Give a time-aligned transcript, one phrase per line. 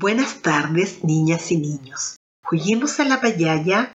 [0.00, 2.16] Buenas tardes, niñas y niños.
[2.42, 3.92] Juguemos a la payaya.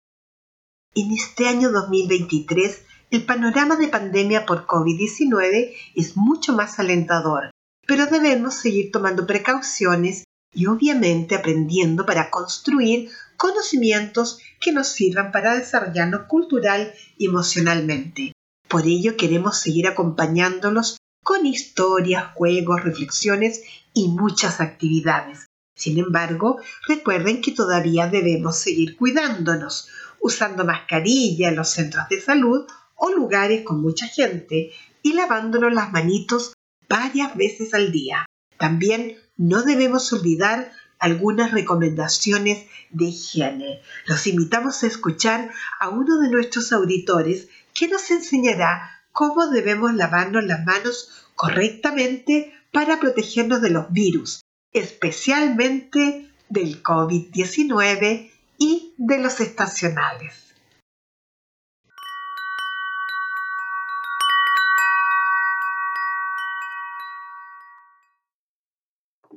[0.93, 7.49] En este año 2023, el panorama de pandemia por COVID-19 es mucho más alentador,
[7.87, 15.55] pero debemos seguir tomando precauciones y obviamente aprendiendo para construir conocimientos que nos sirvan para
[15.55, 18.31] desarrollarnos cultural y emocionalmente.
[18.67, 23.63] Por ello queremos seguir acompañándolos con historias, juegos, reflexiones
[23.95, 25.47] y muchas actividades.
[25.75, 29.89] Sin embargo, recuerden que todavía debemos seguir cuidándonos,
[30.21, 35.91] usando mascarilla en los centros de salud o lugares con mucha gente y lavándonos las
[35.91, 36.53] manitos
[36.87, 38.25] varias veces al día.
[38.57, 43.81] También no debemos olvidar algunas recomendaciones de higiene.
[44.05, 45.51] Los invitamos a escuchar
[45.81, 52.99] a uno de nuestros auditores que nos enseñará cómo debemos lavarnos las manos correctamente para
[53.01, 54.44] protegernos de los virus
[54.75, 60.53] especialmente del COVID-19 y de los estacionales.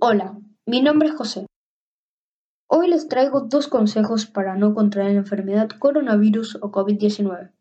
[0.00, 1.46] Hola, mi nombre es José.
[2.68, 7.52] Hoy les traigo dos consejos para no contraer la enfermedad coronavirus o COVID-19.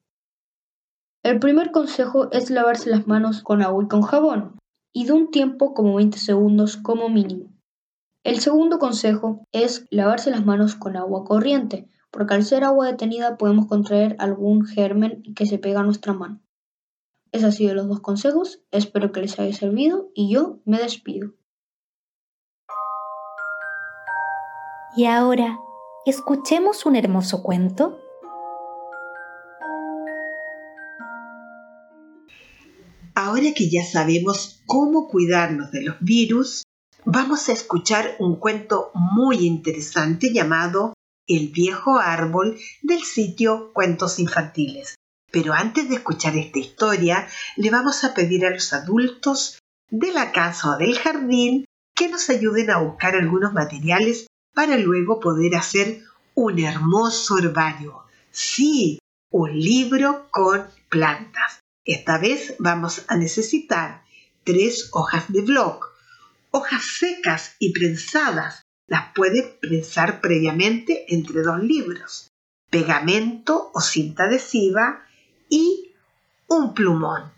[1.22, 4.58] El primer consejo es lavarse las manos con agua y con jabón,
[4.94, 7.57] y de un tiempo como 20 segundos como mínimo.
[8.28, 13.38] El segundo consejo es lavarse las manos con agua corriente, porque al ser agua detenida
[13.38, 16.42] podemos contraer algún germen que se pega a nuestra mano.
[17.32, 21.36] Esos han sido los dos consejos, espero que les haya servido y yo me despido.
[24.98, 25.58] Y ahora,
[26.06, 27.98] escuchemos un hermoso cuento.
[33.16, 36.67] Ahora que ya sabemos cómo cuidarnos de los virus,
[37.10, 40.94] vamos a escuchar un cuento muy interesante llamado
[41.26, 44.96] El viejo árbol del sitio Cuentos Infantiles.
[45.32, 49.58] Pero antes de escuchar esta historia, le vamos a pedir a los adultos
[49.90, 51.64] de la casa o del jardín
[51.96, 56.02] que nos ayuden a buscar algunos materiales para luego poder hacer
[56.36, 58.04] un hermoso herbario.
[58.32, 59.00] Sí,
[59.32, 61.62] un libro con plantas.
[61.86, 64.04] Esta vez vamos a necesitar
[64.44, 65.97] tres hojas de bloc,
[66.52, 68.64] hojas secas y prensadas.
[68.88, 72.30] Las puede prensar previamente entre dos libros.
[72.70, 75.06] Pegamento o cinta adhesiva
[75.50, 75.94] y
[76.48, 77.32] un plumón.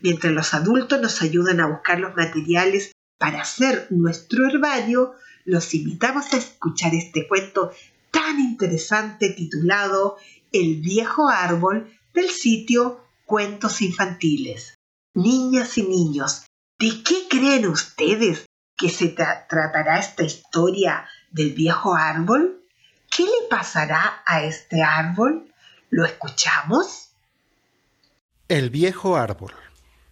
[0.00, 6.32] Mientras los adultos nos ayudan a buscar los materiales para hacer nuestro herbario, los invitamos
[6.32, 7.70] a escuchar este cuento
[8.10, 10.16] tan interesante titulado
[10.52, 14.74] El viejo árbol del sitio Cuentos Infantiles.
[15.14, 16.46] Niñas y niños,
[16.78, 18.44] ¿de qué creen ustedes
[18.76, 22.62] que se tratará esta historia del viejo árbol?
[23.10, 25.52] ¿Qué le pasará a este árbol?
[25.90, 27.10] ¿Lo escuchamos?
[28.48, 29.52] El viejo árbol.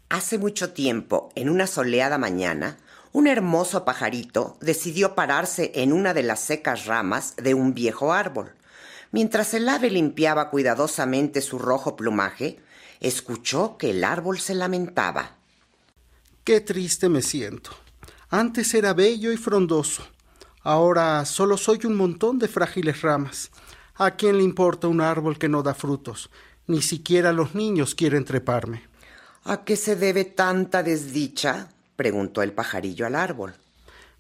[0.09, 2.79] Hace mucho tiempo, en una soleada mañana,
[3.13, 8.53] un hermoso pajarito decidió pararse en una de las secas ramas de un viejo árbol.
[9.13, 12.59] Mientras el ave limpiaba cuidadosamente su rojo plumaje,
[13.01, 15.37] escuchó que el árbol se lamentaba.
[16.43, 17.84] Qué triste me siento.
[18.35, 20.03] Antes era bello y frondoso.
[20.65, 23.53] Ahora solo soy un montón de frágiles ramas.
[23.95, 26.31] ¿A quién le importa un árbol que no da frutos?
[26.67, 28.83] Ni siquiera los niños quieren treparme.
[29.45, 31.69] ¿A qué se debe tanta desdicha?
[31.95, 33.55] preguntó el pajarillo al árbol.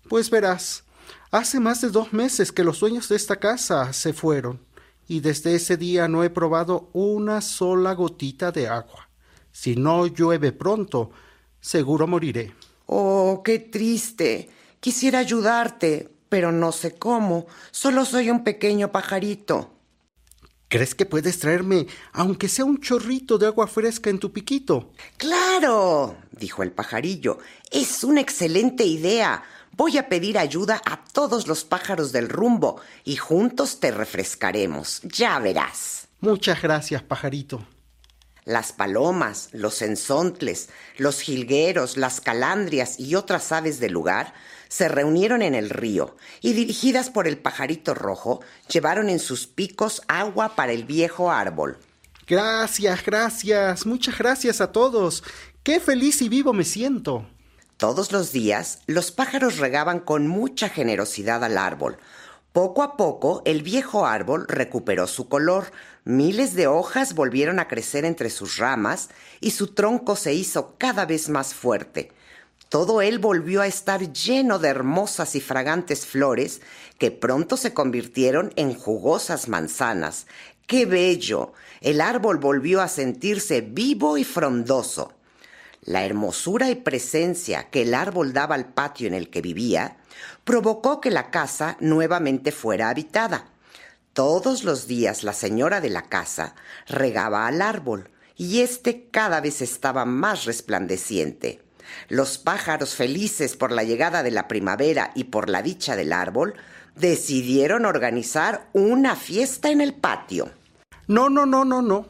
[0.08, 0.84] Pues verás,
[1.32, 4.60] hace más de dos meses que los dueños de esta casa se fueron,
[5.08, 9.08] y desde ese día no he probado una sola gotita de agua.
[9.50, 11.10] Si no llueve pronto,
[11.60, 12.54] seguro moriré.
[12.86, 14.50] Oh, qué triste.
[14.80, 17.46] Quisiera ayudarte, pero no sé cómo.
[17.70, 19.70] Solo soy un pequeño pajarito.
[20.68, 24.90] ¿Crees que puedes traerme, aunque sea un chorrito de agua fresca en tu piquito?
[25.16, 27.38] Claro, dijo el pajarillo.
[27.70, 29.44] Es una excelente idea.
[29.76, 35.00] Voy a pedir ayuda a todos los pájaros del rumbo y juntos te refrescaremos.
[35.02, 36.08] Ya verás.
[36.20, 37.64] Muchas gracias, pajarito.
[38.44, 40.68] Las palomas, los enzontles,
[40.98, 44.34] los jilgueros, las calandrias y otras aves del lugar
[44.68, 50.02] se reunieron en el río y dirigidas por el pajarito rojo llevaron en sus picos
[50.08, 51.78] agua para el viejo árbol.
[52.26, 55.22] Gracias, gracias, muchas gracias a todos.
[55.62, 57.26] Qué feliz y vivo me siento.
[57.76, 61.96] Todos los días los pájaros regaban con mucha generosidad al árbol.
[62.52, 65.72] Poco a poco el viejo árbol recuperó su color,
[66.04, 69.10] miles de hojas volvieron a crecer entre sus ramas
[69.40, 72.12] y su tronco se hizo cada vez más fuerte.
[72.68, 76.60] Todo él volvió a estar lleno de hermosas y fragantes flores
[76.98, 80.26] que pronto se convirtieron en jugosas manzanas.
[80.66, 81.52] ¡Qué bello!
[81.80, 85.12] El árbol volvió a sentirse vivo y frondoso.
[85.82, 89.98] La hermosura y presencia que el árbol daba al patio en el que vivía
[90.44, 93.53] provocó que la casa nuevamente fuera habitada.
[94.14, 96.54] Todos los días la señora de la casa
[96.86, 101.60] regaba al árbol y éste cada vez estaba más resplandeciente.
[102.08, 106.54] Los pájaros felices por la llegada de la primavera y por la dicha del árbol
[106.94, 110.48] decidieron organizar una fiesta en el patio.
[111.08, 112.06] No, no, no, no, no.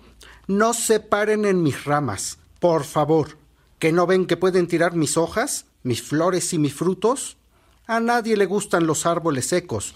[0.46, 3.38] No se paren en mis ramas, por favor.
[3.78, 7.38] ¿Que no ven que pueden tirar mis hojas, mis flores y mis frutos?
[7.86, 9.94] A nadie le gustan los árboles secos.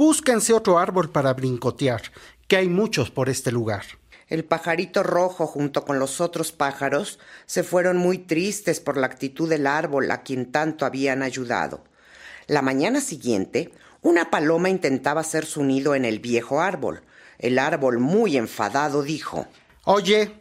[0.00, 2.00] Búsquense otro árbol para brincotear,
[2.48, 3.84] que hay muchos por este lugar.
[4.28, 9.46] El pajarito rojo junto con los otros pájaros se fueron muy tristes por la actitud
[9.46, 11.84] del árbol a quien tanto habían ayudado.
[12.46, 17.02] La mañana siguiente, una paloma intentaba hacer su nido en el viejo árbol.
[17.38, 19.48] El árbol, muy enfadado, dijo
[19.84, 20.32] Oye,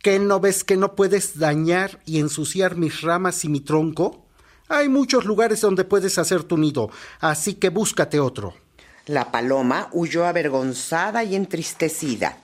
[0.00, 4.28] ¿qué no ves que no puedes dañar y ensuciar mis ramas y mi tronco?
[4.68, 6.88] Hay muchos lugares donde puedes hacer tu nido,
[7.18, 8.61] así que búscate otro.
[9.06, 12.38] La paloma huyó avergonzada y entristecida.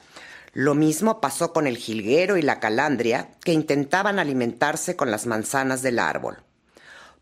[0.53, 5.83] Lo mismo pasó con el jilguero y la calandria, que intentaban alimentarse con las manzanas
[5.83, 6.39] del árbol.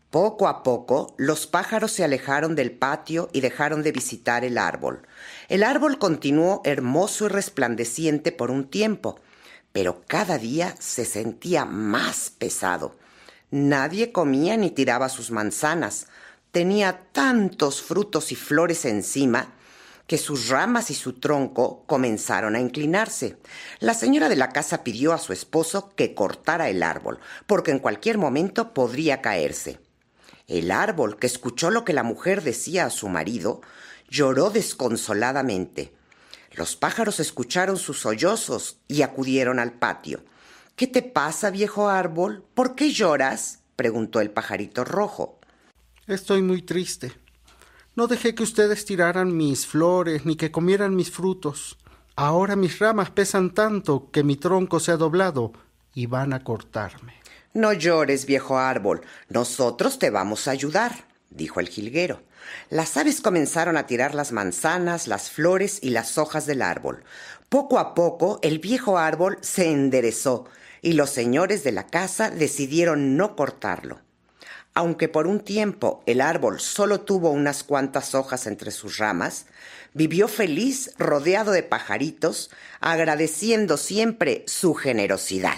[0.09, 5.01] Poco a poco, los pájaros se alejaron del patio y dejaron de visitar el árbol.
[5.49, 9.19] El árbol continuó hermoso y resplandeciente por un tiempo,
[9.73, 12.95] pero cada día se sentía más pesado.
[13.51, 16.07] Nadie comía ni tiraba sus manzanas.
[16.51, 19.53] Tenía tantos frutos y flores encima
[20.07, 23.37] que sus ramas y su tronco comenzaron a inclinarse.
[23.79, 27.79] La señora de la casa pidió a su esposo que cortara el árbol, porque en
[27.79, 29.79] cualquier momento podría caerse.
[30.47, 33.61] El árbol, que escuchó lo que la mujer decía a su marido,
[34.09, 35.93] lloró desconsoladamente.
[36.53, 40.23] Los pájaros escucharon sus sollozos y acudieron al patio.
[40.77, 42.45] ¿Qué te pasa, viejo árbol?
[42.53, 43.59] ¿Por qué lloras?
[43.75, 45.36] preguntó el pajarito rojo.
[46.07, 47.11] Estoy muy triste,
[47.97, 51.77] no dejé que ustedes tiraran mis flores ni que comieran mis frutos.
[52.15, 55.51] Ahora mis ramas pesan tanto que mi tronco se ha doblado
[55.93, 57.15] y van a cortarme.
[57.53, 59.01] No llores, viejo árbol.
[59.27, 62.21] Nosotros te vamos a ayudar, dijo el jilguero.
[62.69, 67.03] Las aves comenzaron a tirar las manzanas, las flores y las hojas del árbol.
[67.49, 70.45] Poco a poco el viejo árbol se enderezó
[70.81, 74.06] y los señores de la casa decidieron no cortarlo.
[74.77, 79.47] Aunque por un tiempo el árbol solo tuvo unas cuantas hojas entre sus ramas,
[79.95, 85.57] vivió feliz rodeado de pajaritos, agradeciendo siempre su generosidad.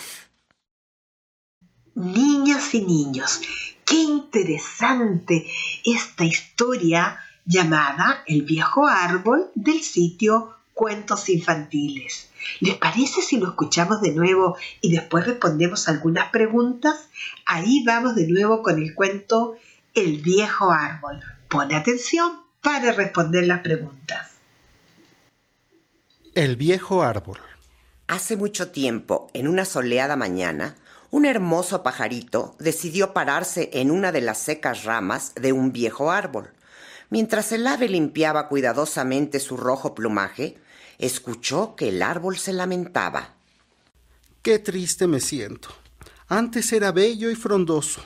[1.96, 3.42] Niñas y niños,
[3.84, 5.46] qué interesante
[5.84, 12.29] esta historia llamada El viejo árbol del sitio Cuentos Infantiles.
[12.60, 17.10] ¿Les parece si lo escuchamos de nuevo y después respondemos algunas preguntas?
[17.46, 19.56] Ahí vamos de nuevo con el cuento
[19.94, 21.22] El viejo árbol.
[21.50, 24.32] Pon atención para responder las preguntas.
[26.36, 27.40] El viejo árbol.
[28.08, 30.76] Hace mucho tiempo, en una soleada mañana,
[31.12, 36.52] un hermoso pajarito decidió pararse en una de las secas ramas de un viejo árbol.
[37.10, 40.58] Mientras el ave limpiaba cuidadosamente su rojo plumaje,
[41.00, 43.34] escuchó que el árbol se lamentaba.
[44.44, 45.70] Qué triste me siento.
[46.28, 48.02] Antes era bello y frondoso.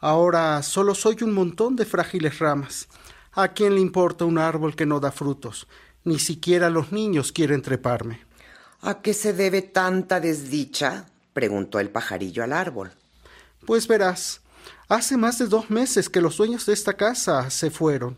[0.00, 2.88] Ahora solo soy un montón de frágiles ramas.
[3.32, 5.68] ¿A quién le importa un árbol que no da frutos?
[6.04, 8.24] Ni siquiera los niños quieren treparme.
[8.80, 11.06] ¿A qué se debe tanta desdicha?
[11.34, 12.92] preguntó el pajarillo al árbol.
[13.66, 14.40] Pues verás,
[14.88, 18.16] Hace más de dos meses que los dueños de esta casa se fueron,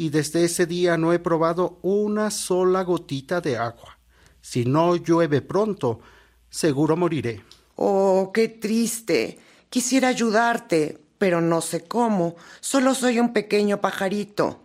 [0.00, 3.98] y desde ese día no he probado una sola gotita de agua.
[4.40, 6.00] Si no llueve pronto,
[6.48, 7.42] seguro moriré.
[7.76, 9.38] Oh, qué triste.
[9.68, 12.36] Quisiera ayudarte, pero no sé cómo.
[12.60, 14.62] Solo soy un pequeño pajarito.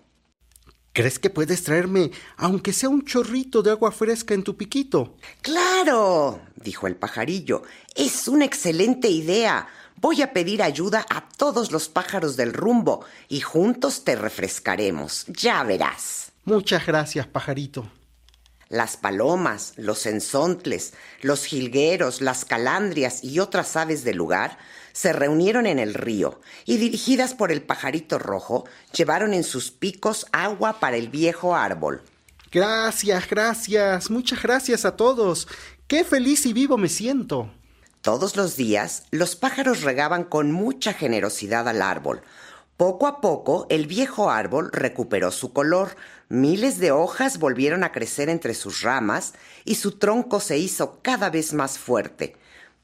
[0.96, 5.18] ¿Crees que puedes traerme, aunque sea un chorrito de agua fresca en tu piquito?
[5.42, 7.64] Claro, dijo el pajarillo.
[7.94, 9.68] Es una excelente idea.
[9.98, 15.26] Voy a pedir ayuda a todos los pájaros del rumbo y juntos te refrescaremos.
[15.28, 16.32] Ya verás.
[16.46, 17.92] Muchas gracias, pajarito.
[18.70, 24.58] Las palomas, los enzontles, los jilgueros, las calandrias y otras aves del lugar
[24.92, 30.26] se reunieron en el río y dirigidas por el pajarito rojo llevaron en sus picos
[30.32, 32.02] agua para el viejo árbol.
[32.52, 35.48] Gracias, gracias, muchas gracias a todos.
[35.88, 37.52] Qué feliz y vivo me siento.
[38.02, 42.22] Todos los días los pájaros regaban con mucha generosidad al árbol.
[42.78, 45.96] Poco a poco el viejo árbol recuperó su color,
[46.28, 51.30] miles de hojas volvieron a crecer entre sus ramas y su tronco se hizo cada
[51.30, 52.36] vez más fuerte.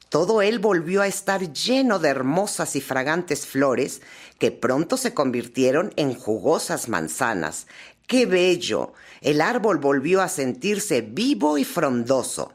[0.07, 4.01] Todo él volvió a estar lleno de hermosas y fragantes flores
[4.39, 7.67] que pronto se convirtieron en jugosas manzanas.
[8.07, 8.93] ¡Qué bello!
[9.19, 12.53] El árbol volvió a sentirse vivo y frondoso.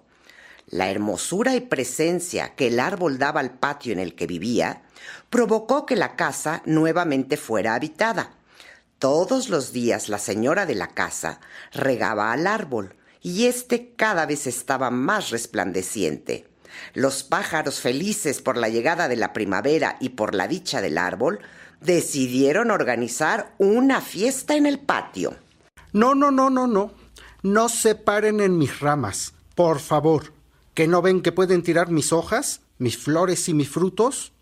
[0.69, 4.86] La hermosura y presencia que el árbol daba al patio en el que vivía
[5.31, 8.33] provocó que la casa nuevamente fuera habitada.
[8.99, 11.41] Todos los días la señora de la casa
[11.73, 16.49] regaba al árbol y éste cada vez estaba más resplandeciente.
[16.95, 21.41] Los pájaros felices por la llegada de la primavera y por la dicha del árbol
[21.81, 25.37] decidieron organizar una fiesta en el patio.
[25.93, 26.93] No, no, no, no, no.
[27.43, 30.33] No se paren en mis ramas, por favor.
[30.75, 34.33] ¿Que no ven que pueden tirar mis hojas, mis flores y mis frutos?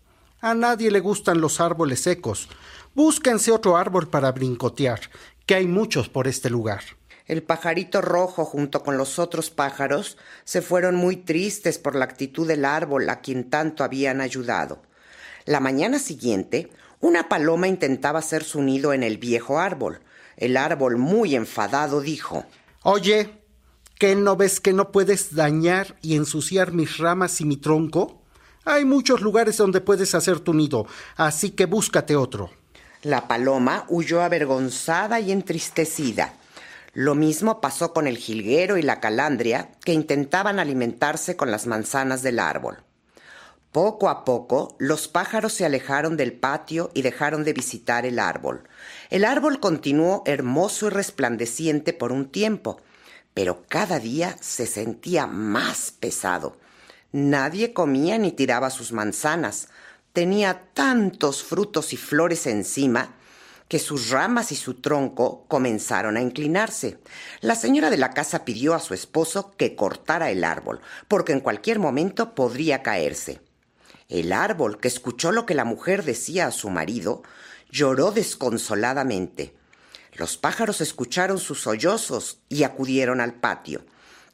[0.45, 2.49] A nadie le gustan los árboles secos.
[2.93, 4.99] Búsquense otro árbol para brincotear,
[5.47, 6.83] que hay muchos por este lugar.
[7.25, 12.47] El pajarito rojo junto con los otros pájaros se fueron muy tristes por la actitud
[12.47, 14.83] del árbol a quien tanto habían ayudado.
[15.45, 20.01] La mañana siguiente, una paloma intentaba hacer su nido en el viejo árbol.
[20.37, 22.45] El árbol, muy enfadado, dijo
[22.83, 23.31] Oye,
[23.97, 28.21] ¿qué no ves que no puedes dañar y ensuciar mis ramas y mi tronco?
[28.67, 32.49] Hay muchos lugares donde puedes hacer tu nido, así que búscate otro.
[33.03, 36.33] La paloma huyó avergonzada y entristecida.
[36.93, 42.23] Lo mismo pasó con el jilguero y la calandria, que intentaban alimentarse con las manzanas
[42.23, 42.79] del árbol.
[43.71, 48.63] Poco a poco, los pájaros se alejaron del patio y dejaron de visitar el árbol.
[49.11, 52.81] El árbol continuó hermoso y resplandeciente por un tiempo,
[53.35, 56.57] pero cada día se sentía más pesado.
[57.15, 59.69] Nadie comía ni tiraba sus manzanas.
[60.11, 63.15] Tenía tantos frutos y flores encima
[63.69, 66.99] que sus ramas y su tronco comenzaron a inclinarse.
[67.39, 71.39] La señora de la casa pidió a su esposo que cortara el árbol, porque en
[71.39, 73.39] cualquier momento podría caerse.
[74.09, 77.23] El árbol, que escuchó lo que la mujer decía a su marido,
[77.71, 79.55] lloró desconsoladamente.
[80.15, 83.85] Los pájaros escucharon sus sollozos y acudieron al patio.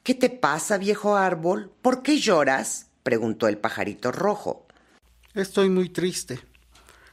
[0.04, 1.72] ¿Qué te pasa, viejo árbol?
[1.84, 2.88] ¿Por qué lloras?
[3.04, 4.66] preguntó el pajarito rojo.
[5.36, 6.40] Estoy muy triste.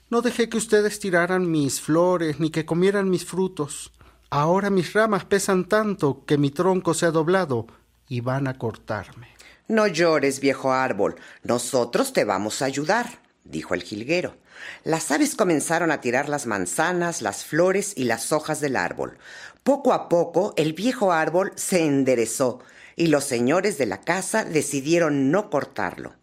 [0.09, 3.93] No dejé que ustedes tiraran mis flores ni que comieran mis frutos.
[4.31, 7.67] Ahora mis ramas pesan tanto que mi tronco se ha doblado
[8.09, 9.29] y van a cortarme.
[9.69, 11.17] No llores, viejo árbol.
[11.43, 14.39] Nosotros te vamos a ayudar, dijo el jilguero.
[14.83, 19.19] Las aves comenzaron a tirar las manzanas, las flores y las hojas del árbol.
[19.63, 22.61] Poco a poco el viejo árbol se enderezó
[22.99, 26.17] y los señores de la casa decidieron no cortarlo.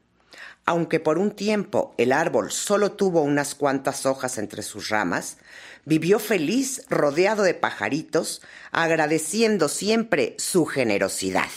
[0.66, 5.38] Aunque por un tiempo el árbol solo tuvo unas cuantas hojas entre sus ramas,
[5.86, 8.42] vivió feliz rodeado de pajaritos,
[8.72, 11.50] agradeciendo siempre su generosidad.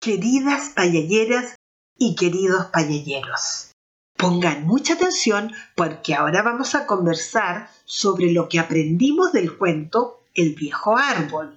[0.00, 1.54] Queridas payalleras
[1.96, 3.73] y queridos payalleros,
[4.16, 10.54] Pongan mucha atención porque ahora vamos a conversar sobre lo que aprendimos del cuento El
[10.54, 11.56] viejo árbol.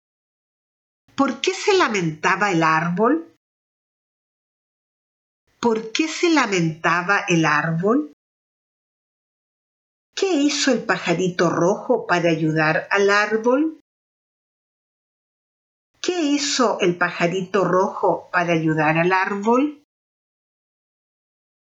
[1.15, 3.33] ¿Por qué se lamentaba el árbol?
[5.59, 8.13] ¿Por qué se lamentaba el árbol?
[10.15, 13.79] ¿Qué hizo el pajarito rojo para ayudar al árbol?
[16.01, 19.83] ¿Qué hizo el pajarito rojo para ayudar al árbol?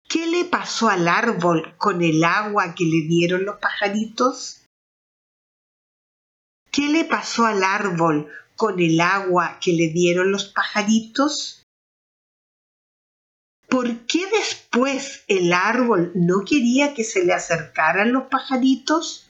[0.09, 4.65] ¿Qué le pasó al árbol con el agua que le dieron los pajaritos?
[6.73, 11.63] ¿Qué le pasó al árbol con el agua que le dieron los pajaritos?
[13.69, 19.29] ¿Por qué después el árbol no quería que se le acercaran los pajaritos?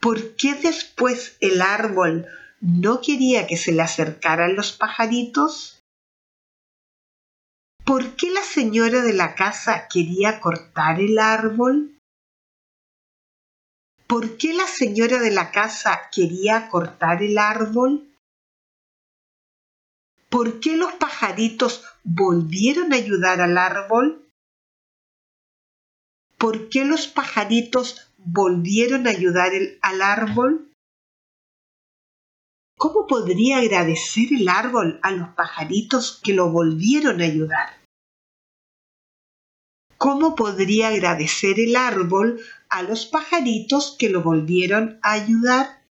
[0.00, 2.26] ¿Por qué después el árbol
[2.60, 5.75] no quería que se le acercaran los pajaritos?
[7.86, 11.96] ¿Por qué la señora de la casa quería cortar el árbol?
[14.08, 18.12] ¿Por qué la señora de la casa quería cortar el árbol?
[20.28, 24.28] ¿Por qué los pajaritos volvieron a ayudar al árbol?
[26.38, 30.65] ¿Por qué los pajaritos volvieron a ayudar al árbol?
[32.78, 37.70] ¿Cómo podría agradecer el árbol a los pajaritos que lo volvieron a ayudar?
[39.96, 45.86] ¿Cómo podría agradecer el árbol a los pajaritos que lo volvieron a ayudar?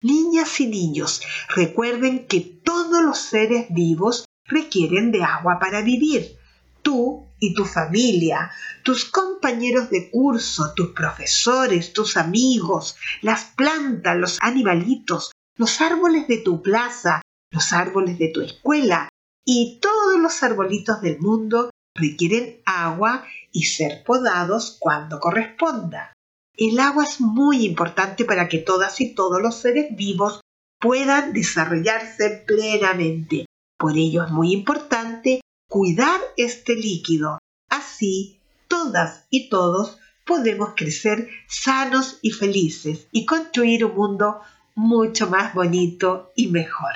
[0.00, 6.36] Niñas y niños, recuerden que todos los seres vivos requieren de agua para vivir.
[6.82, 8.52] Tú y tu familia,
[8.84, 16.38] tus compañeros de curso, tus profesores, tus amigos, las plantas, los animalitos, los árboles de
[16.38, 19.10] tu plaza, los árboles de tu escuela
[19.44, 26.14] y todos los arbolitos del mundo requieren agua y ser podados cuando corresponda.
[26.56, 30.40] El agua es muy importante para que todas y todos los seres vivos
[30.80, 33.44] puedan desarrollarse plenamente.
[33.78, 37.38] Por ello es muy importante cuidar este líquido.
[37.68, 44.40] Así, todas y todos podemos crecer sanos y felices y construir un mundo
[44.80, 46.94] mucho más bonito y mejor.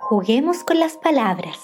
[0.00, 1.60] Juguemos con las palabras.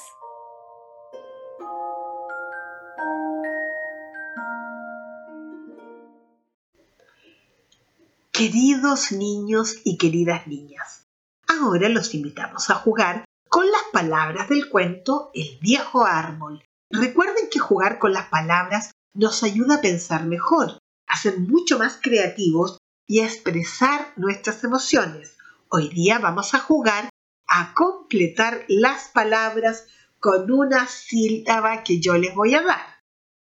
[8.30, 11.08] Queridos niños y queridas niñas,
[11.48, 16.62] ahora los invitamos a jugar con las palabras del cuento El viejo árbol.
[16.90, 20.77] Recuerden que jugar con las palabras nos ayuda a pensar mejor,
[21.08, 25.36] a ser mucho más creativos y expresar nuestras emociones.
[25.68, 27.08] Hoy día vamos a jugar
[27.46, 29.86] a completar las palabras
[30.20, 32.98] con una sílaba que yo les voy a dar.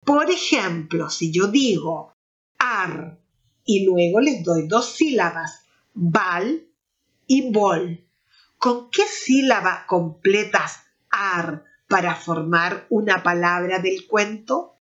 [0.05, 2.14] Por ejemplo, si yo digo
[2.59, 3.18] ar
[3.64, 6.66] y luego les doy dos sílabas, val
[7.27, 8.07] y bol,
[8.57, 14.78] ¿con qué sílaba completas ar para formar una palabra del cuento?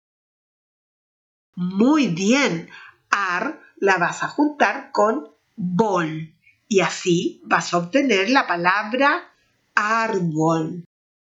[1.57, 2.69] Muy bien,
[3.09, 6.35] ar la vas a juntar con bol
[6.69, 9.33] y así vas a obtener la palabra
[9.75, 10.85] árbol.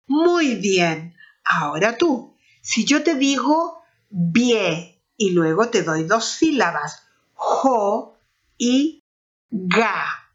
[0.07, 7.07] Muy bien, ahora tú, si yo te digo bie y luego te doy dos sílabas,
[7.35, 8.17] jo
[8.57, 9.03] y
[9.51, 10.31] ga,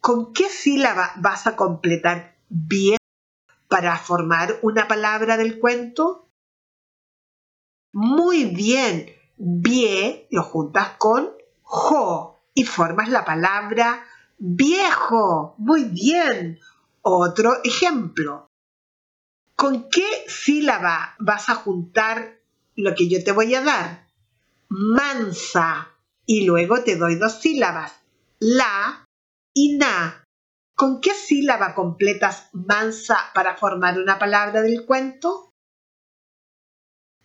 [0.00, 2.96] ¿con qué sílaba vas a completar bie
[3.68, 6.25] para formar una palabra del cuento?
[7.98, 9.06] Muy bien,
[9.38, 11.30] bie lo juntas con
[11.62, 14.04] jo y formas la palabra
[14.36, 15.54] viejo.
[15.56, 16.60] Muy bien.
[17.00, 18.48] Otro ejemplo.
[19.54, 22.38] ¿Con qué sílaba vas a juntar
[22.74, 24.06] lo que yo te voy a dar?
[24.68, 25.88] Mansa.
[26.26, 27.94] Y luego te doy dos sílabas.
[28.38, 29.06] La
[29.54, 30.22] y na.
[30.74, 35.45] ¿Con qué sílaba completas mansa para formar una palabra del cuento?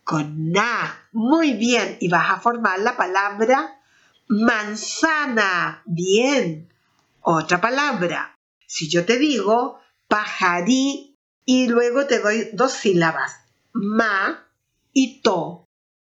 [0.04, 1.08] Con na.
[1.12, 1.96] Muy bien.
[2.00, 3.80] Y vas a formar la palabra
[4.28, 5.82] manzana.
[5.86, 6.72] Bien.
[7.20, 8.38] Otra palabra.
[8.66, 13.40] Si yo te digo pajarí y luego te doy dos sílabas,
[13.72, 14.46] ma
[14.92, 15.64] y to.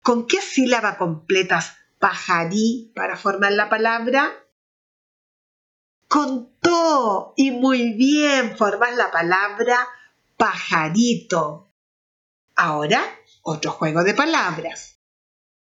[0.01, 4.31] ¿Con qué sílaba completas pajarí para formar la palabra?
[6.07, 7.33] Con to.
[7.35, 9.87] Y muy bien, formas la palabra
[10.37, 11.69] pajarito.
[12.55, 13.01] Ahora
[13.41, 14.99] otro juego de palabras.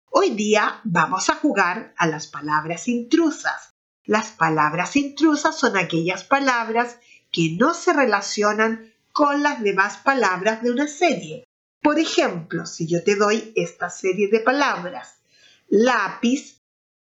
[0.09, 3.71] Hoy día vamos a jugar a las palabras intrusas.
[4.03, 6.97] Las palabras intrusas son aquellas palabras
[7.31, 11.45] que no se relacionan con las demás palabras de una serie.
[11.81, 15.21] Por ejemplo, si yo te doy esta serie de palabras,
[15.69, 16.59] lápiz,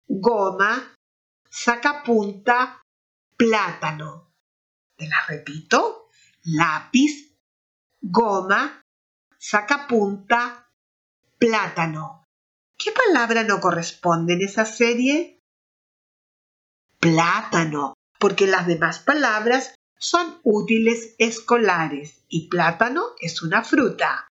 [0.08, 0.96] goma,
[1.50, 2.82] sacapunta,
[3.36, 4.34] plátano.
[4.96, 6.10] Te las repito,
[6.44, 7.36] lápiz,
[8.02, 8.82] goma,
[9.38, 10.70] sacapunta,
[11.38, 12.24] plátano.
[12.78, 15.40] ¿Qué palabra no corresponde en esa serie?
[17.00, 24.28] Plátano, porque las demás palabras son útiles escolares y plátano es una fruta.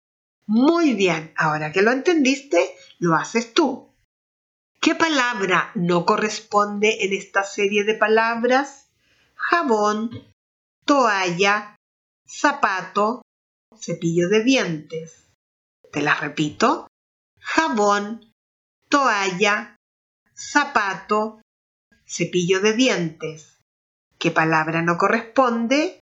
[0.47, 3.93] Muy bien, ahora que lo entendiste, lo haces tú.
[4.79, 8.89] ¿Qué palabra no corresponde en esta serie de palabras?
[9.35, 10.09] Jabón,
[10.85, 11.75] toalla,
[12.27, 13.21] zapato,
[13.79, 15.27] cepillo de dientes.
[15.91, 16.87] Te las repito.
[17.39, 18.33] Jabón,
[18.89, 19.75] toalla,
[20.33, 21.41] zapato,
[22.05, 23.59] cepillo de dientes.
[24.17, 25.99] ¿Qué palabra no corresponde?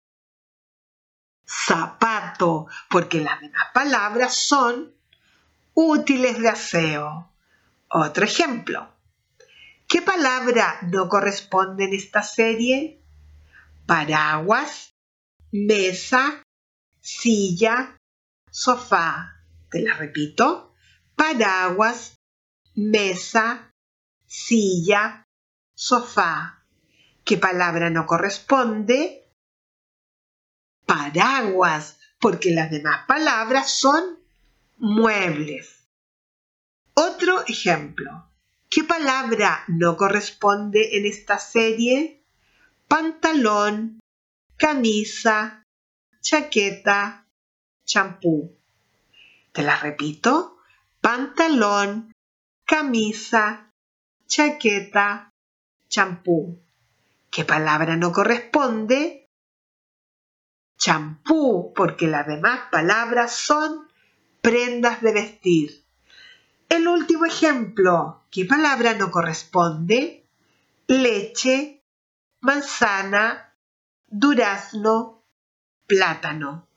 [1.46, 4.96] Zapato, porque las demás palabras son
[5.74, 7.32] útiles de aseo.
[7.90, 8.90] Otro ejemplo.
[9.88, 13.02] ¿Qué palabra no corresponde en esta serie?
[13.86, 14.96] Paraguas,
[15.52, 16.42] mesa,
[17.06, 17.96] silla,
[18.50, 19.44] sofá.
[19.70, 20.74] Te la repito.
[21.16, 22.16] Paraguas,
[22.74, 23.72] mesa,
[24.26, 25.24] silla,
[25.76, 26.66] sofá.
[27.24, 29.32] ¿Qué palabra no corresponde?
[30.86, 34.20] Paraguas, porque las demás palabras son
[34.78, 35.88] muebles.
[36.96, 38.32] Otro ejemplo.
[38.68, 42.24] ¿Qué palabra no corresponde en esta serie?
[42.88, 44.00] Pantalón,
[44.58, 45.65] camisa,
[46.26, 47.28] chaqueta,
[47.86, 48.58] champú.
[49.52, 50.58] Te la repito.
[51.00, 52.12] Pantalón,
[52.66, 53.72] camisa,
[54.26, 55.32] chaqueta,
[55.88, 56.60] champú.
[57.30, 59.30] ¿Qué palabra no corresponde?
[60.80, 63.88] Champú, porque las demás palabras son
[64.42, 65.86] prendas de vestir.
[66.70, 70.26] El último ejemplo, ¿qué palabra no corresponde?
[70.88, 71.84] Leche,
[72.42, 73.56] manzana,
[74.08, 75.15] durazno,
[75.88, 76.68] plátano.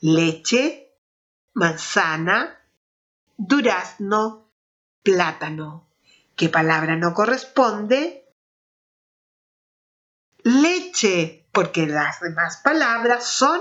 [0.00, 0.96] Leche,
[1.54, 2.58] manzana,
[3.36, 4.50] durazno,
[5.02, 5.88] plátano.
[6.36, 8.32] ¿Qué palabra no corresponde?
[10.42, 13.60] Leche, porque las demás palabras son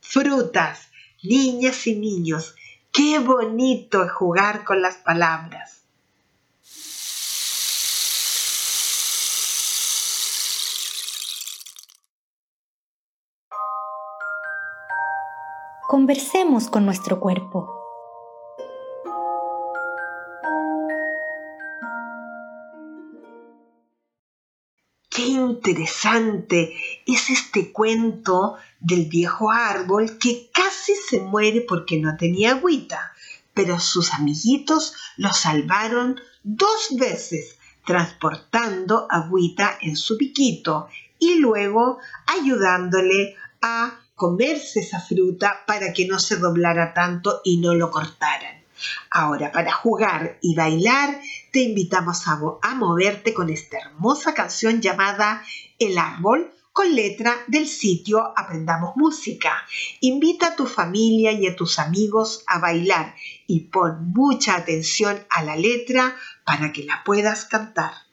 [0.00, 0.90] frutas.
[1.22, 2.54] Niñas y niños,
[2.96, 5.75] Qué bonito jugar con las palabras.
[15.88, 17.72] Conversemos con nuestro cuerpo.
[25.08, 26.74] Qué interesante
[27.06, 33.12] es este cuento del viejo árbol que casi se muere porque no tenía agüita,
[33.54, 40.88] pero sus amiguitos lo salvaron dos veces transportando agüita en su piquito
[41.20, 47.74] y luego ayudándole a comerse esa fruta para que no se doblara tanto y no
[47.74, 48.64] lo cortaran.
[49.10, 51.20] Ahora, para jugar y bailar,
[51.52, 55.42] te invitamos a, a moverte con esta hermosa canción llamada
[55.78, 59.64] El árbol con letra del sitio Aprendamos Música.
[60.00, 63.14] Invita a tu familia y a tus amigos a bailar
[63.46, 68.05] y pon mucha atención a la letra para que la puedas cantar.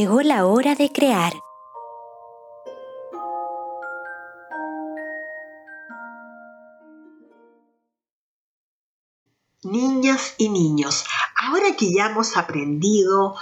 [0.00, 1.34] Llegó la hora de crear.
[9.62, 11.04] Niñas y niños,
[11.36, 13.36] ahora que ya hemos aprendido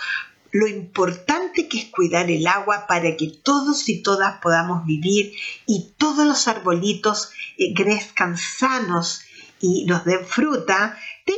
[0.50, 5.92] lo importante que es cuidar el agua para que todos y todas podamos vivir y
[5.96, 9.20] todos los arbolitos eh, crezcan sanos
[9.60, 11.34] y nos den fruta, te,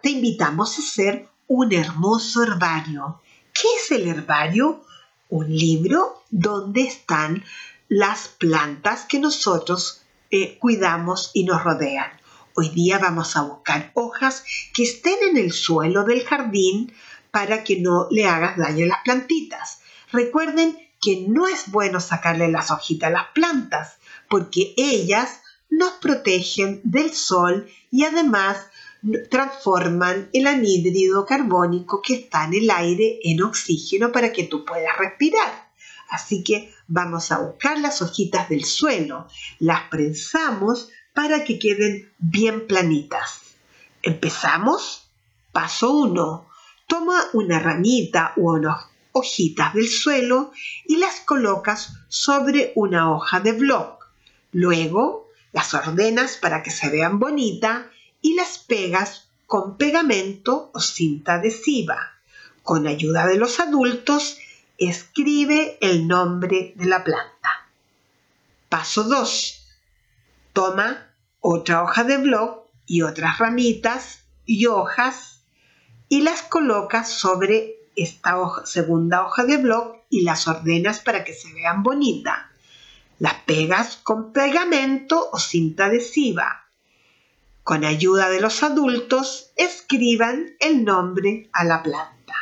[0.00, 3.20] te invitamos a hacer un hermoso herbario.
[3.54, 4.84] ¿Qué es el herbario?
[5.28, 7.44] Un libro donde están
[7.88, 12.10] las plantas que nosotros eh, cuidamos y nos rodean.
[12.56, 16.92] Hoy día vamos a buscar hojas que estén en el suelo del jardín
[17.30, 19.78] para que no le hagas daño a las plantitas.
[20.10, 26.80] Recuerden que no es bueno sacarle las hojitas a las plantas porque ellas nos protegen
[26.82, 28.56] del sol y además
[29.30, 34.96] transforman el anhídrido carbónico que está en el aire en oxígeno para que tú puedas
[34.98, 35.70] respirar.
[36.10, 39.26] Así que vamos a buscar las hojitas del suelo,
[39.58, 43.40] las prensamos para que queden bien planitas.
[44.02, 45.08] Empezamos.
[45.52, 46.48] Paso 1.
[46.86, 50.50] Toma una ramita o unas hojitas del suelo
[50.84, 54.04] y las colocas sobre una hoja de bloc.
[54.50, 57.86] Luego las ordenas para que se vean bonitas
[58.24, 62.12] y las pegas con pegamento o cinta adhesiva.
[62.62, 64.38] Con ayuda de los adultos,
[64.78, 67.68] escribe el nombre de la planta.
[68.70, 69.66] Paso 2.
[70.54, 71.06] Toma
[71.40, 75.42] otra hoja de bloc y otras ramitas y hojas
[76.08, 81.52] y las colocas sobre esta segunda hoja de blog y las ordenas para que se
[81.52, 82.38] vean bonitas.
[83.18, 86.63] Las pegas con pegamento o cinta adhesiva.
[87.64, 92.34] Con ayuda de los adultos, escriban el nombre a la planta.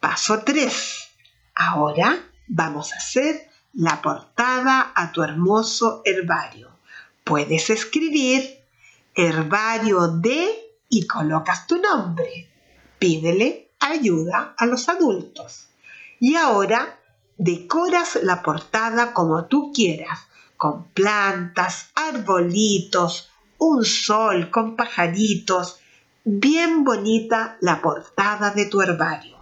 [0.00, 1.08] Paso 3.
[1.54, 2.18] Ahora
[2.48, 6.68] vamos a hacer la portada a tu hermoso herbario.
[7.22, 8.58] Puedes escribir
[9.14, 10.48] herbario de
[10.88, 12.50] y colocas tu nombre.
[12.98, 15.68] Pídele ayuda a los adultos.
[16.18, 16.98] Y ahora
[17.38, 25.80] decoras la portada como tú quieras, con plantas, arbolitos, un sol con pajaritos.
[26.24, 29.36] Bien bonita la portada de tu herbario.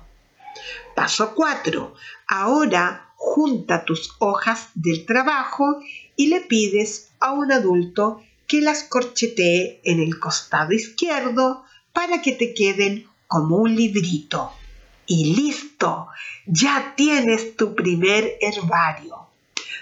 [0.95, 1.95] Paso 4.
[2.29, 5.81] Ahora junta tus hojas del trabajo
[6.17, 12.33] y le pides a un adulto que las corchetee en el costado izquierdo para que
[12.33, 14.53] te queden como un librito.
[15.07, 16.09] Y listo,
[16.47, 19.27] ya tienes tu primer herbario.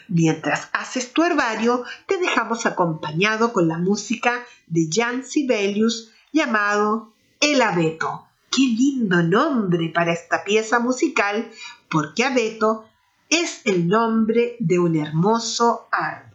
[0.08, 7.62] Mientras haces tu herbario, te dejamos acompañado con la música de Jan Sibelius llamado El
[7.62, 8.26] Abeto.
[8.50, 11.50] Qué lindo nombre para esta pieza musical,
[11.88, 12.84] porque abeto
[13.30, 16.31] es el nombre de un hermoso árbol.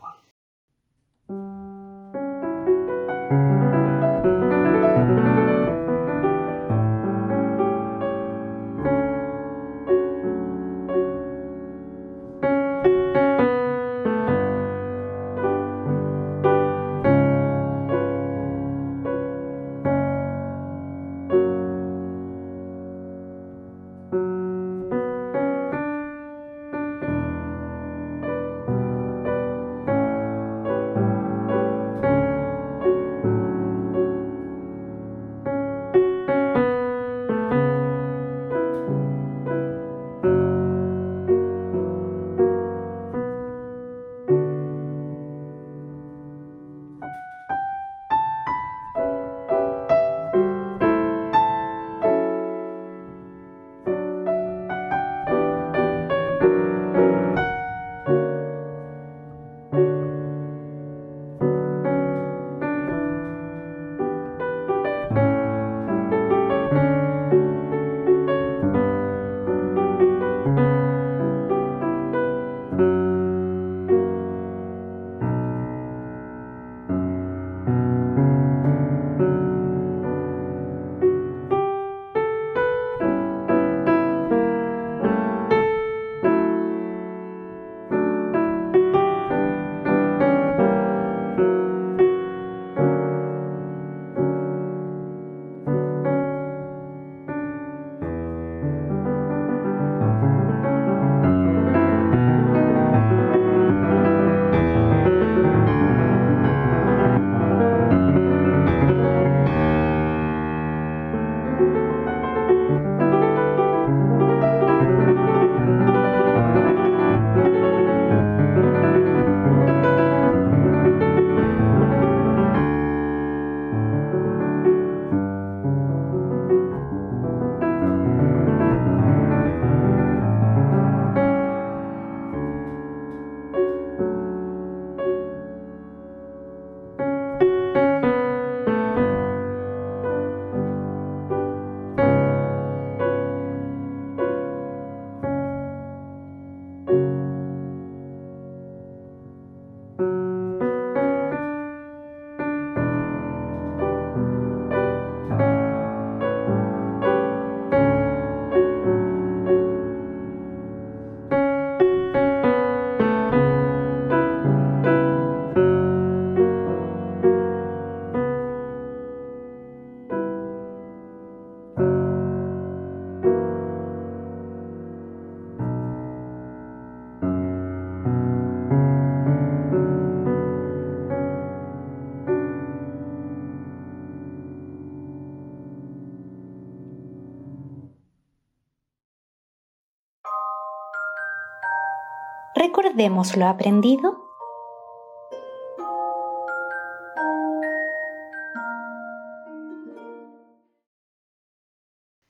[192.60, 194.26] Recordemos lo aprendido.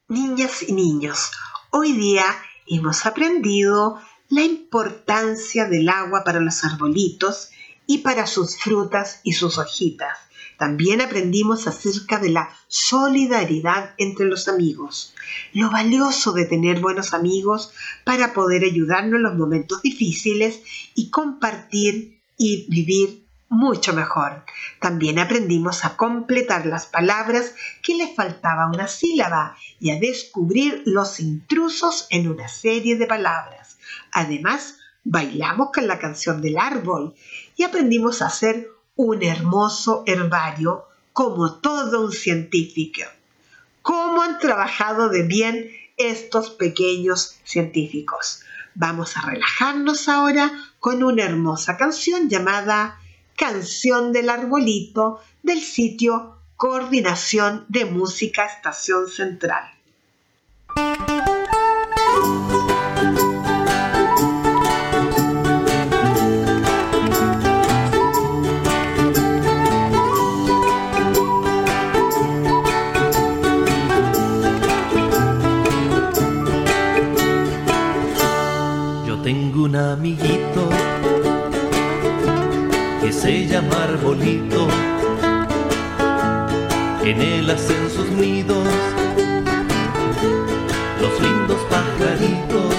[0.10, 1.32] Niñas y niños,
[1.72, 2.26] hoy día
[2.66, 7.52] hemos aprendido la importancia del agua para los arbolitos
[7.88, 10.20] y para sus frutas y sus hojitas.
[10.58, 15.14] También aprendimos acerca de la solidaridad entre los amigos,
[15.54, 17.72] lo valioso de tener buenos amigos
[18.04, 20.62] para poder ayudarnos en los momentos difíciles
[20.96, 24.44] y compartir y vivir mucho mejor.
[24.82, 31.20] También aprendimos a completar las palabras que le faltaba una sílaba y a descubrir los
[31.20, 33.78] intrusos en una serie de palabras.
[34.12, 37.16] Además, bailamos con la canción del árbol
[37.56, 43.02] y aprendimos a hacer un hermoso herbario como todo un científico.
[43.82, 48.42] ¿Cómo han trabajado de bien estos pequeños científicos?
[48.76, 53.00] Vamos a relajarnos ahora con una hermosa canción llamada
[53.38, 59.72] Canción del Arbolito del sitio Coordinación de Música Estación Central.
[79.78, 80.70] Amiguito
[83.02, 84.68] que se llama Arbolito.
[87.04, 88.68] En él hacen sus nidos
[91.02, 92.76] los lindos pajaritos.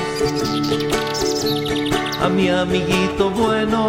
[2.21, 3.89] A mi amiguito bueno,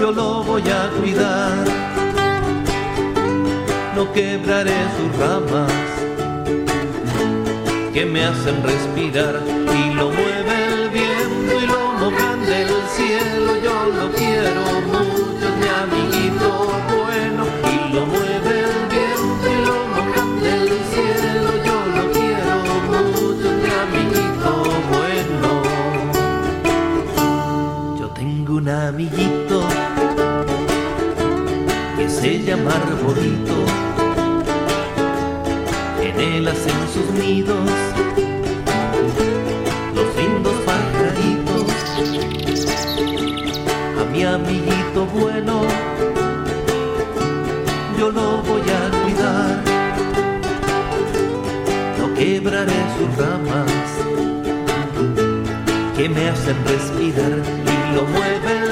[0.00, 1.64] yo lo voy a cuidar.
[3.94, 5.72] No quebraré sus ramas
[7.94, 10.33] que me hacen respirar y lo mueve
[12.96, 13.50] cielo.
[13.62, 16.48] Yo lo quiero mucho, mi amiguito
[16.94, 17.42] bueno,
[17.72, 21.50] y lo mueve el viento y lo mojan del cielo.
[21.68, 22.54] Yo lo quiero
[22.90, 24.50] mucho, mi amiguito
[24.92, 25.50] bueno.
[27.98, 29.56] Yo tengo un amiguito
[31.96, 33.58] que se llama Arbolito
[36.00, 37.70] en él hacen sus nidos
[56.34, 57.32] hacen respirar
[57.64, 58.63] y lo mueve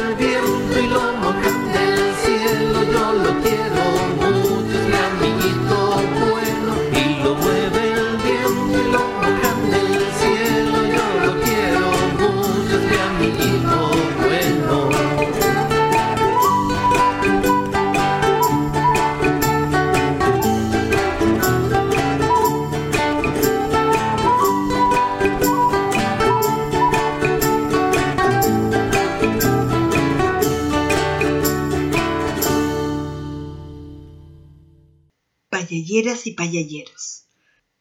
[35.75, 37.29] Y payalleros.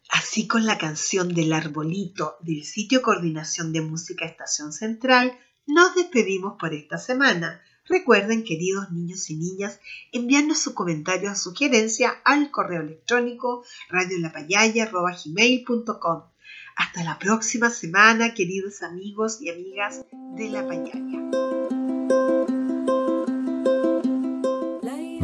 [0.09, 5.37] Así con la canción del arbolito del sitio Coordinación de Música Estación Central,
[5.67, 7.61] nos despedimos por esta semana.
[7.85, 9.81] Recuerden, queridos niños y niñas,
[10.13, 16.23] enviarnos su comentario o sugerencia al correo electrónico radiolapayaya.com.
[16.77, 20.05] Hasta la próxima semana, queridos amigos y amigas
[20.37, 21.50] de La Payaya.